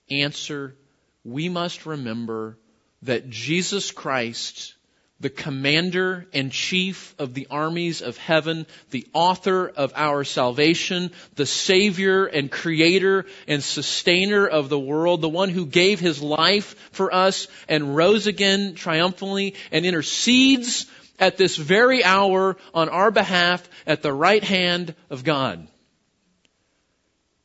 [0.08, 0.76] Answer,
[1.24, 2.60] we must remember
[3.04, 4.76] that Jesus Christ,
[5.20, 11.46] the commander and chief of the armies of heaven, the author of our salvation, the
[11.46, 17.14] savior and creator and sustainer of the world, the one who gave his life for
[17.14, 20.88] us and rose again triumphantly and intercedes
[21.20, 25.68] at this very hour on our behalf at the right hand of God,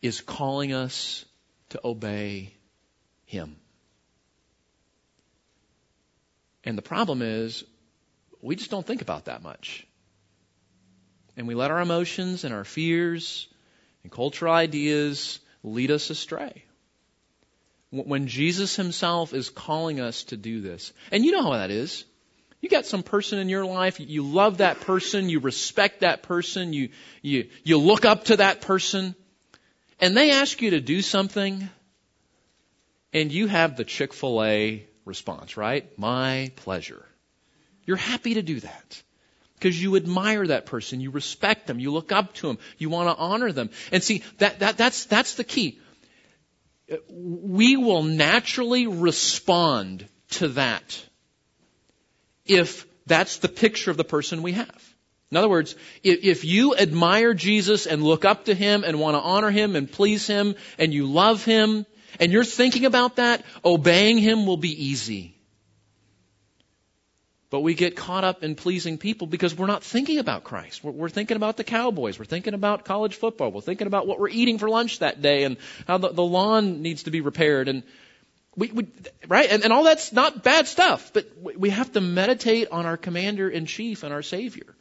[0.00, 1.26] is calling us
[1.70, 2.54] to obey
[3.26, 3.56] him.
[6.66, 7.62] And the problem is,
[8.42, 9.86] we just don't think about that much.
[11.36, 13.46] And we let our emotions and our fears
[14.02, 16.64] and cultural ideas lead us astray.
[17.90, 22.04] When Jesus himself is calling us to do this, and you know how that is.
[22.60, 26.72] You got some person in your life, you love that person, you respect that person,
[26.72, 26.88] you,
[27.22, 29.14] you, you look up to that person,
[30.00, 31.68] and they ask you to do something,
[33.12, 35.98] and you have the Chick-fil-A response, right?
[35.98, 37.04] My pleasure.
[37.86, 39.02] You're happy to do that
[39.54, 43.08] because you admire that person, you respect them, you look up to them, you want
[43.08, 43.70] to honor them.
[43.90, 45.80] And see, that, that, that's, that's the key.
[47.08, 51.02] We will naturally respond to that
[52.44, 54.94] if that's the picture of the person we have.
[55.30, 59.20] In other words, if you admire Jesus and look up to Him and want to
[59.20, 61.86] honor Him and please Him and you love Him,
[62.20, 65.36] and you're thinking about that, obeying Him will be easy.
[67.48, 70.82] But we get caught up in pleasing people because we're not thinking about Christ.
[70.82, 72.18] We're, we're, thinking about the Cowboys.
[72.18, 73.52] We're thinking about college football.
[73.52, 76.82] We're thinking about what we're eating for lunch that day and how the, the lawn
[76.82, 77.68] needs to be repaired.
[77.68, 77.84] And
[78.56, 78.88] we, we
[79.28, 79.48] right?
[79.48, 83.48] And, and all that's not bad stuff, but we have to meditate on our commander
[83.48, 84.74] in chief and our Savior.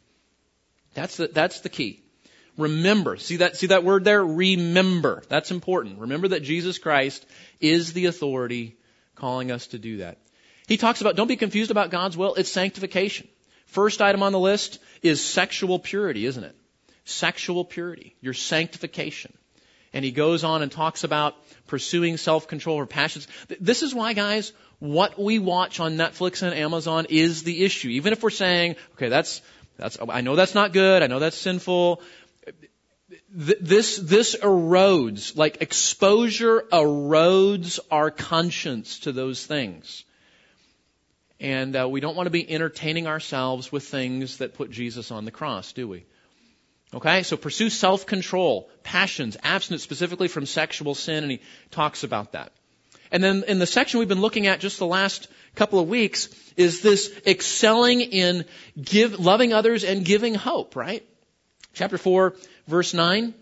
[0.94, 2.02] That's the, that's the key.
[2.56, 3.16] Remember.
[3.16, 4.24] See that, see that word there?
[4.24, 5.22] Remember.
[5.28, 5.98] That's important.
[5.98, 7.24] Remember that Jesus Christ
[7.60, 8.76] is the authority
[9.14, 10.18] calling us to do that.
[10.66, 13.28] He talks about, don't be confused about God's will, it's sanctification.
[13.66, 16.56] First item on the list is sexual purity, isn't it?
[17.04, 19.32] Sexual purity, your sanctification.
[19.92, 21.34] And he goes on and talks about
[21.68, 23.28] pursuing self-control or passions.
[23.60, 27.88] This is why, guys, what we watch on Netflix and Amazon is the issue.
[27.88, 29.40] Even if we're saying, okay, that's,
[29.78, 32.02] that's, I know that's not good, I know that's sinful,
[33.36, 40.04] this, this erodes, like exposure erodes our conscience to those things.
[41.38, 45.26] And uh, we don't want to be entertaining ourselves with things that put Jesus on
[45.26, 46.06] the cross, do we?
[46.94, 52.52] Okay, so pursue self-control, passions, abstinence specifically from sexual sin, and he talks about that.
[53.12, 56.30] And then in the section we've been looking at just the last couple of weeks
[56.56, 58.46] is this excelling in
[58.80, 61.06] give, loving others and giving hope, right?
[61.74, 62.34] Chapter 4,
[62.66, 63.34] verse 9,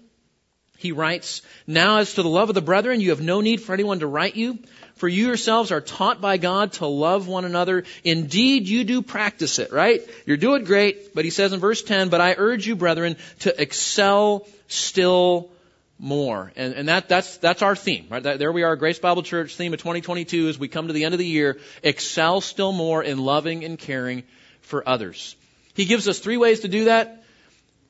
[0.77, 3.73] he writes, Now as to the love of the brethren, you have no need for
[3.73, 4.59] anyone to write you,
[4.97, 7.85] for you yourselves are taught by God to love one another.
[8.05, 10.03] Indeed, you do practice it, right?
[10.27, 13.61] You're doing great, but he says in verse 10, But I urge you, brethren, to
[13.61, 15.51] excel still
[15.99, 16.53] more.
[16.57, 18.23] And, and that, that's, that's our theme, right?
[18.23, 21.05] That, there we are, Grace Bible Church theme of 2022 as we come to the
[21.05, 21.59] end of the year.
[21.83, 24.25] Excel still more in loving and caring
[24.61, 25.37] for others.
[25.75, 27.24] He gives us three ways to do that.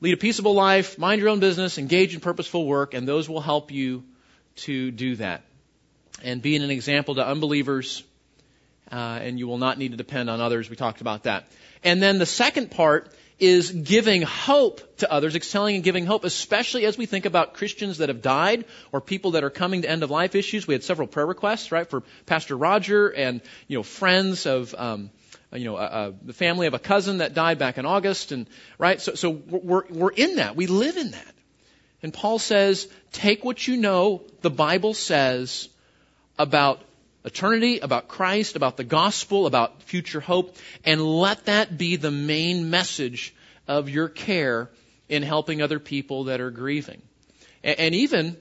[0.01, 3.41] Lead a peaceable life, mind your own business, engage in purposeful work, and those will
[3.41, 4.03] help you
[4.55, 5.43] to do that.
[6.21, 8.03] And being an example to unbelievers,
[8.91, 10.69] uh, and you will not need to depend on others.
[10.69, 11.47] We talked about that.
[11.83, 16.85] And then the second part is giving hope to others, excelling in giving hope, especially
[16.85, 20.03] as we think about Christians that have died or people that are coming to end
[20.03, 20.67] of life issues.
[20.67, 25.09] We had several prayer requests, right, for Pastor Roger and, you know, friends of, um,
[25.53, 28.99] you know, the family of a cousin that died back in August, and right.
[28.99, 30.55] So, so we're we're in that.
[30.55, 31.35] We live in that.
[32.05, 35.69] And Paul says, take what you know the Bible says
[36.37, 36.81] about
[37.23, 42.69] eternity, about Christ, about the gospel, about future hope, and let that be the main
[42.69, 43.33] message
[43.67, 44.69] of your care
[45.09, 47.01] in helping other people that are grieving.
[47.63, 48.37] And, and even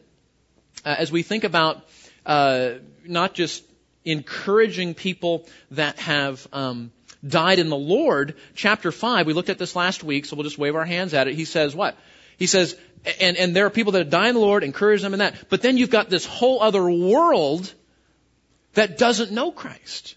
[0.85, 1.83] uh, as we think about
[2.27, 2.73] uh,
[3.07, 3.65] not just
[4.05, 6.93] encouraging people that have um,
[7.27, 10.59] died in the Lord, chapter 5, we looked at this last week, so we'll just
[10.59, 11.35] wave our hands at it.
[11.35, 11.97] He says what?
[12.37, 12.77] He says,
[13.21, 15.49] and, and there are people that die in the Lord, encourage them in that.
[15.49, 17.73] But then you've got this whole other world
[18.75, 20.17] that doesn't know Christ.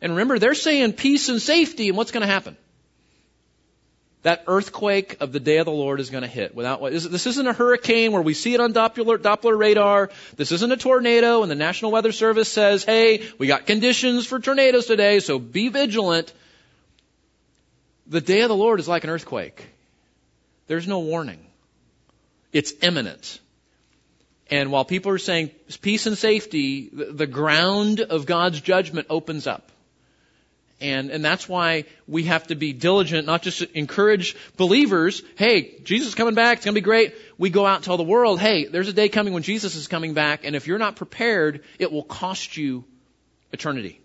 [0.00, 2.56] And remember, they're saying peace and safety, and what's going to happen?
[4.22, 6.54] That earthquake of the day of the Lord is going to hit.
[6.54, 10.10] Without this isn't a hurricane where we see it on Doppler, Doppler radar.
[10.36, 14.40] This isn't a tornado, and the National Weather Service says, "Hey, we got conditions for
[14.40, 16.32] tornadoes today, so be vigilant."
[18.08, 19.66] The day of the Lord is like an earthquake.
[20.66, 21.38] There's no warning.
[22.52, 23.38] It's imminent.
[24.50, 25.50] And while people are saying
[25.80, 29.70] peace and safety, the ground of God's judgment opens up.
[30.80, 36.08] And, and that's why we have to be diligent, not just encourage believers, hey, Jesus
[36.08, 37.14] is coming back, it's gonna be great.
[37.36, 39.88] We go out and tell the world, hey, there's a day coming when Jesus is
[39.88, 42.84] coming back, and if you're not prepared, it will cost you
[43.52, 44.00] eternity.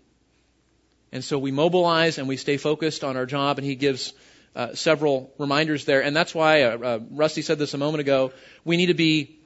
[1.12, 4.12] And so we mobilize and we stay focused on our job, and he gives
[4.56, 6.02] uh, several reminders there.
[6.02, 8.32] And that's why, uh, uh, Rusty said this a moment ago,
[8.64, 9.38] we need to be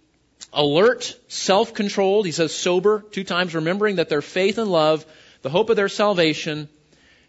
[0.50, 5.04] alert, self-controlled, he says sober two times, remembering that their faith and love,
[5.42, 6.70] the hope of their salvation,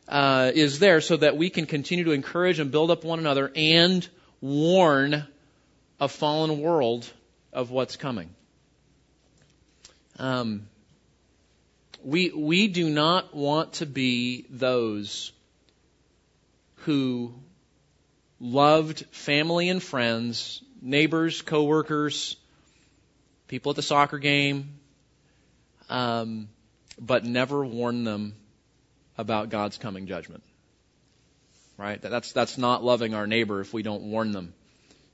[0.10, 3.52] uh, is there so that we can continue to encourage and build up one another
[3.56, 4.08] and
[4.42, 5.26] warn
[6.00, 7.10] a fallen world
[7.54, 8.30] of what's coming.
[10.18, 10.68] Um,
[12.04, 15.32] we we do not want to be those
[16.78, 17.34] who
[18.40, 22.36] loved family and friends, neighbors, coworkers,
[23.48, 24.80] people at the soccer game,
[25.90, 26.50] um,
[27.00, 28.34] but never warn them
[29.20, 30.42] about God's coming judgment.
[31.78, 32.02] Right?
[32.02, 34.54] That's, that's not loving our neighbor if we don't warn them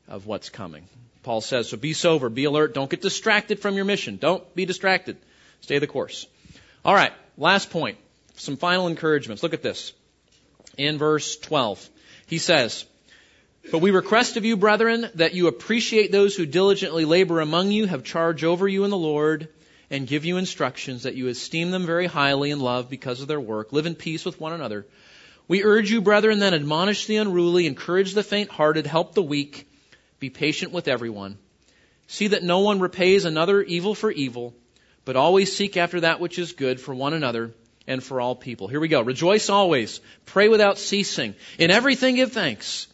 [0.07, 0.83] of what's coming.
[1.23, 4.17] Paul says, so be sober, be alert, don't get distracted from your mission.
[4.17, 5.17] Don't be distracted.
[5.61, 6.27] Stay the course.
[6.85, 7.97] All right, last point.
[8.35, 9.41] Some final encouragements.
[9.41, 9.91] Look at this.
[10.77, 11.89] In verse 12,
[12.27, 12.85] he says,
[13.71, 17.87] but we request of you, brethren, that you appreciate those who diligently labor among you,
[17.87, 19.47] have charge over you in the Lord,
[19.89, 23.39] and give you instructions, that you esteem them very highly in love because of their
[23.39, 23.71] work.
[23.71, 24.85] Live in peace with one another.
[25.47, 29.67] We urge you, brethren, then admonish the unruly, encourage the faint-hearted, help the weak,
[30.19, 31.37] be patient with everyone.
[32.07, 34.55] See that no one repays another evil for evil,
[35.05, 37.53] but always seek after that which is good for one another
[37.87, 38.67] and for all people.
[38.67, 39.01] Here we go.
[39.01, 40.01] Rejoice always.
[40.25, 41.35] Pray without ceasing.
[41.59, 42.87] In everything give thanks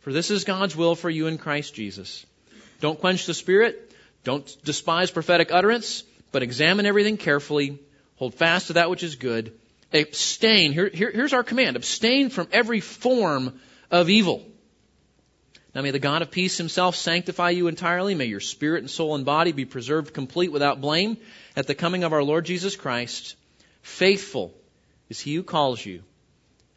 [0.00, 2.26] for this is God's will for you in Christ Jesus.
[2.80, 3.94] Don't quench the Spirit.
[4.24, 7.78] Don't despise prophetic utterance, but examine everything carefully.
[8.16, 9.52] Hold fast to that which is good.
[9.92, 10.72] Abstain.
[10.72, 11.76] Here, here, here's our command.
[11.76, 13.60] Abstain from every form
[13.90, 14.42] of evil.
[15.74, 18.14] Now may the God of peace himself sanctify you entirely.
[18.14, 21.16] May your spirit and soul and body be preserved complete without blame
[21.56, 23.36] at the coming of our Lord Jesus Christ.
[23.80, 24.54] Faithful
[25.08, 26.02] is he who calls you,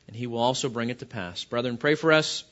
[0.08, 1.44] and he will also bring it to pass.
[1.44, 2.44] Brethren, pray for us.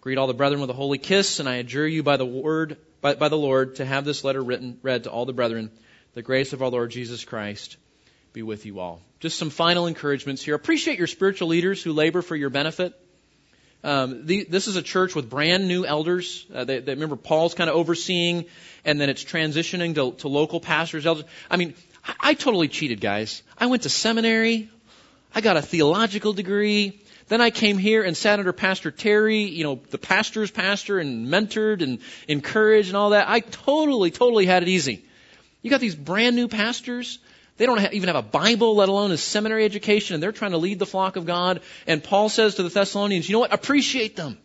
[0.00, 2.78] Greet all the brethren with a holy kiss, and I adjure you by the word,
[3.00, 5.70] by, by the Lord, to have this letter written, read to all the brethren.
[6.12, 7.76] The grace of our Lord Jesus Christ
[8.32, 9.00] be with you all.
[9.20, 10.56] Just some final encouragements here.
[10.56, 12.94] Appreciate your spiritual leaders who labor for your benefit.
[13.84, 16.46] Um, the, this is a church with brand new elders.
[16.52, 18.46] Uh, they, remember Paul's kind of overseeing,
[18.84, 21.26] and then it's transitioning to, to local pastors, elders.
[21.48, 23.44] I mean, I, I totally cheated, guys.
[23.56, 24.68] I went to seminary.
[25.32, 27.00] I got a theological degree.
[27.28, 31.28] Then I came here and sat under Pastor Terry, you know, the pastor's pastor, and
[31.28, 33.28] mentored and encouraged and all that.
[33.28, 35.04] I totally, totally had it easy.
[35.62, 37.18] You got these brand new pastors
[37.60, 40.52] they don't have, even have a Bible, let alone a seminary education, and they're trying
[40.52, 41.60] to lead the flock of God.
[41.86, 43.52] And Paul says to the Thessalonians, you know what?
[43.52, 44.38] Appreciate them.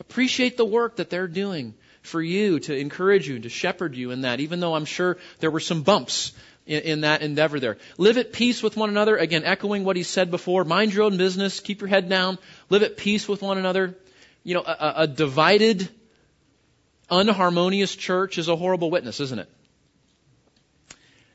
[0.00, 4.10] Appreciate the work that they're doing for you to encourage you and to shepherd you
[4.10, 6.32] in that, even though I'm sure there were some bumps
[6.66, 7.78] in, in, that endeavor there.
[7.96, 9.16] Live at peace with one another.
[9.16, 10.64] Again, echoing what he said before.
[10.64, 11.60] Mind your own business.
[11.60, 12.36] Keep your head down.
[12.68, 13.96] Live at peace with one another.
[14.44, 15.88] You know, a, a divided,
[17.10, 19.48] unharmonious church is a horrible witness, isn't it?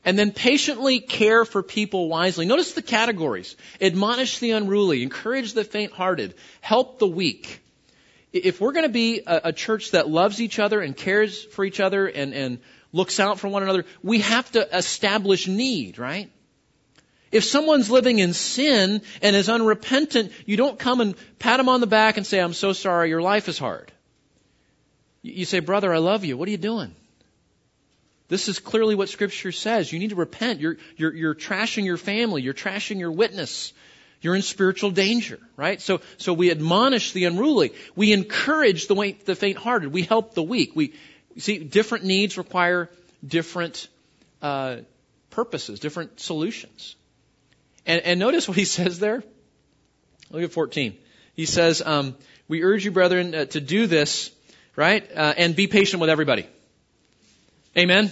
[0.06, 2.46] And then patiently care for people wisely.
[2.46, 3.56] Notice the categories.
[3.80, 7.60] Admonish the unruly, encourage the faint-hearted, help the weak.
[8.32, 11.64] If we're going to be a, a, church that loves each other and cares for
[11.64, 12.58] each other and, and
[12.92, 16.30] looks out for one another, we have to establish need, right?
[17.32, 21.80] If someone's living in sin and is unrepentant, you don't come and pat them on
[21.80, 23.90] the back and say, I'm so sorry, your life is hard.
[25.22, 26.36] You say, brother, I love you.
[26.36, 26.94] What are you doing?
[28.28, 29.92] This is clearly what Scripture says.
[29.92, 30.60] You need to repent.
[30.60, 32.42] You're, you're, you're trashing your family.
[32.42, 33.72] You're trashing your witness.
[34.20, 35.80] You're in spiritual danger, right?
[35.80, 37.72] So, so we admonish the unruly.
[37.94, 39.92] We encourage the, the faint-hearted.
[39.92, 40.74] We help the weak.
[40.74, 40.94] We
[41.36, 42.90] see different needs require
[43.24, 43.88] different
[44.42, 44.78] uh,
[45.30, 46.96] purposes, different solutions.
[47.84, 49.22] And, and notice what he says there.
[50.30, 50.96] Look at 14.
[51.34, 52.16] He says, um,
[52.48, 54.32] "We urge you, brethren, uh, to do this,
[54.74, 56.46] right, uh, and be patient with everybody."
[57.76, 58.10] Amen?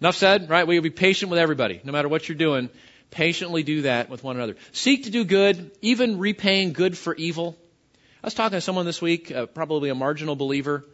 [0.00, 0.66] Enough said, right?
[0.66, 2.70] We will be patient with everybody, no matter what you're doing.
[3.10, 4.54] Patiently do that with one another.
[4.70, 7.56] Seek to do good, even repaying good for evil.
[8.22, 10.84] I was talking to someone this week, uh, probably a marginal believer,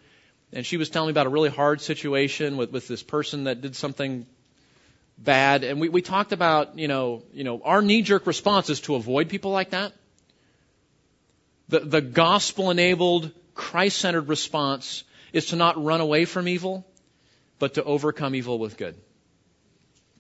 [0.52, 3.60] and she was telling me about a really hard situation with, with this person that
[3.60, 4.24] did something
[5.18, 5.64] bad.
[5.64, 9.28] And we, we talked about, you know, you know, our knee-jerk response is to avoid
[9.28, 9.92] people like that.
[11.68, 16.86] The, the gospel-enabled, Christ-centered response is to not run away from evil,
[17.58, 18.96] but to overcome evil with good.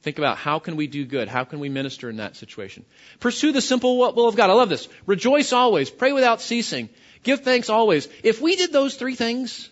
[0.02, 1.28] Think about how can we do good?
[1.28, 2.84] How can we minister in that situation?
[3.20, 4.50] Pursue the simple will of God.
[4.50, 4.86] I love this.
[5.06, 5.88] Rejoice always.
[5.88, 6.90] Pray without ceasing.
[7.22, 8.06] Give thanks always.
[8.22, 9.70] If we did those three things,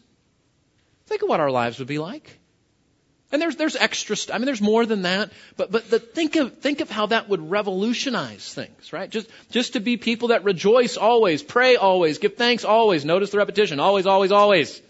[1.05, 2.39] think of what our lives would be like.
[3.31, 6.37] And there's, there's extra, st- I mean, there's more than that, but, but the, think
[6.37, 9.09] of, think of how that would revolutionize things, right?
[9.09, 13.05] Just, just to be people that rejoice always, pray always, give thanks always.
[13.05, 13.81] Notice the repetition.
[13.81, 14.81] Always, always, always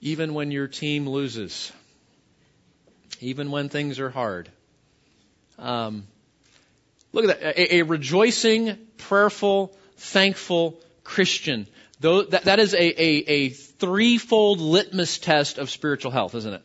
[0.00, 1.72] even when your team loses,
[3.20, 4.48] even when things are hard.
[5.58, 6.06] Um,
[7.12, 7.58] look at that.
[7.58, 11.66] A, a, rejoicing, prayerful, thankful Christian.
[12.00, 16.62] Though, that, that is a, a, a threefold litmus test of spiritual health, isn't it?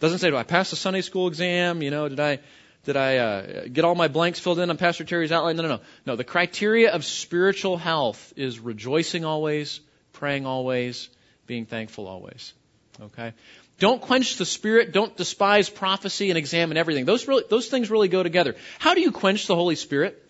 [0.00, 1.82] Doesn't say, do I pass the Sunday school exam?
[1.82, 2.38] You know, did I,
[2.84, 5.56] did I uh, get all my blanks filled in on Pastor Terry's outline?
[5.56, 5.80] No, no, no.
[6.06, 9.80] No, the criteria of spiritual health is rejoicing always,
[10.12, 11.08] praying always,
[11.46, 12.52] being thankful always.
[13.00, 13.32] Okay?
[13.78, 14.92] Don't quench the spirit.
[14.92, 17.04] Don't despise prophecy and examine everything.
[17.04, 18.54] Those, really, those things really go together.
[18.78, 20.20] How do you quench the Holy Spirit?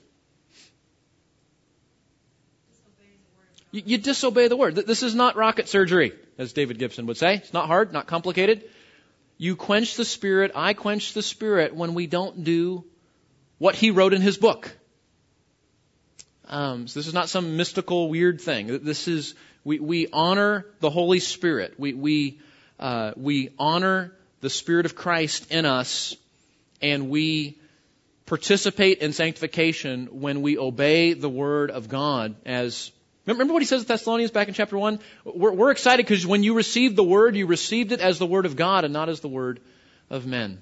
[3.72, 4.76] You, disobey the word.
[4.76, 7.34] This is not rocket surgery, as David Gibson would say.
[7.34, 8.62] It's not hard, not complicated.
[9.36, 10.52] You quench the spirit.
[10.54, 12.84] I quench the spirit when we don't do
[13.58, 14.70] what he wrote in his book.
[16.46, 18.84] Um, so this is not some mystical, weird thing.
[18.84, 19.34] This is
[19.64, 21.74] we, we honor the Holy Spirit.
[21.78, 22.40] We, we,
[22.78, 26.16] uh, we honor the Spirit of Christ in us,
[26.82, 27.58] and we
[28.26, 32.92] participate in sanctification when we obey the Word of God as
[33.26, 34.98] Remember what he says to Thessalonians back in chapter 1?
[35.24, 38.44] We're, we're excited because when you received the Word, you received it as the Word
[38.44, 39.60] of God and not as the Word
[40.10, 40.60] of men.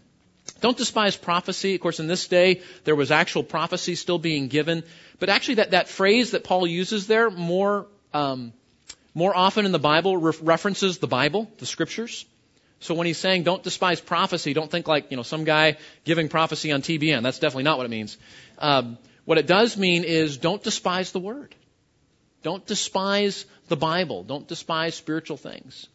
[0.61, 1.75] Don't despise prophecy.
[1.75, 4.85] Of course, in this day, there was actual prophecy still being given.
[5.19, 8.53] But actually, that, that phrase that Paul uses there more um,
[9.15, 12.25] more often in the Bible re- references the Bible, the scriptures.
[12.81, 16.29] So when he's saying don't despise prophecy, don't think like, you know, some guy giving
[16.29, 17.23] prophecy on TBN.
[17.23, 18.17] That's definitely not what it means.
[18.59, 21.55] Um, what it does mean is don't despise the word.
[22.43, 24.25] Don't despise the Bible.
[24.25, 25.87] Don't despise spiritual things.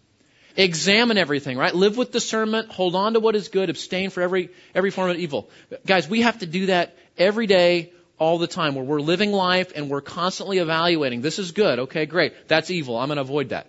[0.56, 1.76] Examine everything, right?
[1.76, 2.72] Live with discernment.
[2.72, 3.70] Hold on to what is good.
[3.70, 5.50] Abstain from every, every form of evil.
[5.86, 9.72] Guys, we have to do that every day, all the time, where we're living life
[9.76, 11.22] and we're constantly evaluating.
[11.22, 11.80] This is good.
[11.80, 12.48] Okay, great.
[12.48, 12.98] That's evil.
[12.98, 13.68] I'm going to avoid that.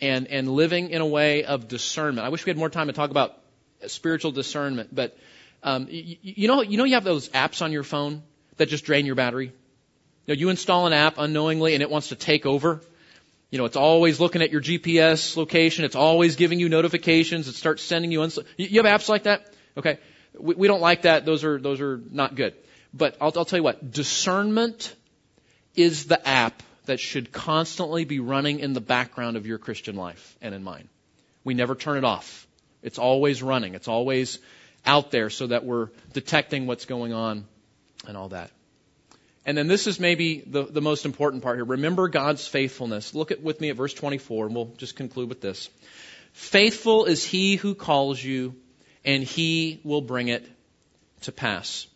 [0.00, 2.26] And, and living in a way of discernment.
[2.26, 3.38] I wish we had more time to talk about
[3.86, 5.16] spiritual discernment, but,
[5.62, 8.22] um, you, you know, you know you have those apps on your phone
[8.56, 9.52] that just drain your battery?
[10.26, 12.80] You, know, you install an app unknowingly and it wants to take over
[13.54, 15.84] you know, it's always looking at your GPS location.
[15.84, 17.46] It's always giving you notifications.
[17.46, 18.20] It starts sending you.
[18.20, 19.46] Uns- you have apps like that?
[19.76, 20.00] Okay.
[20.36, 21.24] We, we don't like that.
[21.24, 22.54] Those are, those are not good.
[22.96, 24.94] But I'll, I'll tell you what, discernment
[25.74, 30.36] is the app that should constantly be running in the background of your Christian life
[30.40, 30.88] and in mine.
[31.42, 32.46] We never turn it off.
[32.82, 33.74] It's always running.
[33.74, 34.38] It's always
[34.86, 37.46] out there so that we're detecting what's going on
[38.06, 38.50] and all that.
[39.46, 41.64] And then this is maybe the, the most important part here.
[41.64, 43.14] Remember God's faithfulness.
[43.14, 45.68] Look at with me at verse 24, and we'll just conclude with this.
[46.32, 48.54] Faithful is he who calls you,
[49.04, 50.46] and he will bring it
[51.22, 51.86] to pass.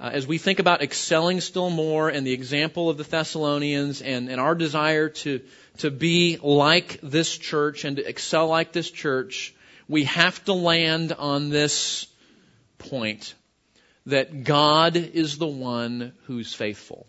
[0.00, 4.28] Uh, as we think about excelling still more and the example of the Thessalonians and,
[4.28, 5.40] and our desire to,
[5.78, 9.54] to be like this church and to excel like this church,
[9.88, 12.06] we have to land on this
[12.78, 13.34] point
[14.06, 17.06] that God is the one who's faithful.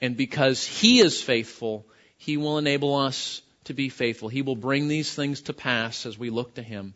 [0.00, 1.86] And because He is faithful,
[2.16, 4.28] He will enable us to be faithful.
[4.28, 6.94] He will bring these things to pass as we look to Him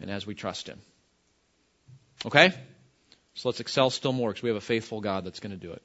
[0.00, 0.80] and as we trust Him.
[2.26, 2.52] Okay?
[3.38, 5.70] So let's excel still more because we have a faithful God that's going to do
[5.70, 5.82] it.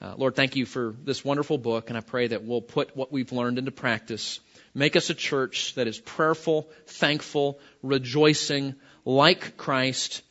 [0.00, 3.12] Uh, Lord, thank you for this wonderful book, and I pray that we'll put what
[3.12, 4.40] we've learned into practice.
[4.72, 8.74] Make us a church that is prayerful, thankful, rejoicing,
[9.04, 10.22] like Christ,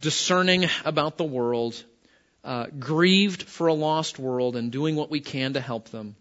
[0.00, 1.80] discerning about the world,
[2.42, 6.16] uh, grieved for a lost world, and doing what we can to help them,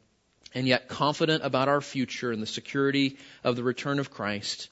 [0.54, 4.70] and yet confident about our future and the security of the return of Christ.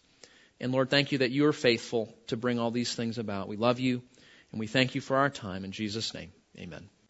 [0.61, 3.47] And Lord, thank you that you are faithful to bring all these things about.
[3.47, 4.03] We love you,
[4.51, 5.65] and we thank you for our time.
[5.65, 6.89] In Jesus' name, amen.